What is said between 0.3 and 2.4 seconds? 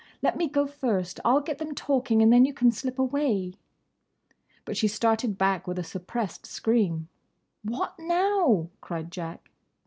me go first. I'll get them talking, and